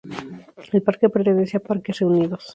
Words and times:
El 0.73 0.81
parque 0.81 1.09
pertenece 1.11 1.57
a 1.57 1.65
Parques 1.67 1.99
Reunidos. 1.99 2.43